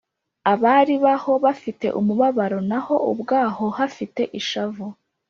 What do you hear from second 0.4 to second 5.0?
Abari baho bafite umubabaro, Na ho ubwaho hafite ishavu.